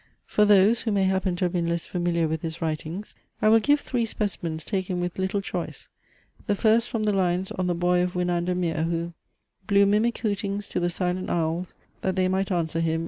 [0.25, 3.59] For those, who may happen to have been less familiar with his writings, I will
[3.59, 5.89] give three specimens taken with little choice.
[6.47, 9.13] The first from the lines on the BOY OF WINANDER MERE, who
[9.67, 12.99] "Blew mimic hootings to the silent owls, That they might answer him.